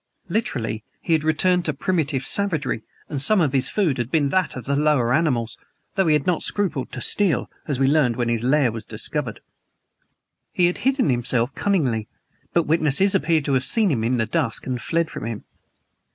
[0.29, 4.55] Literally, he had returned to primitive savagery and some of his food had been that
[4.55, 5.59] of the lower animals,
[5.93, 9.41] though he had not scrupled to steal, as we learned when his lair was discovered.
[10.51, 12.07] He had hidden himself cunningly;
[12.51, 15.43] but witnesses appeared who had seen him, in the dusk, and fled from him.